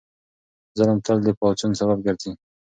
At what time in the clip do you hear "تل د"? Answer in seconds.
1.05-1.27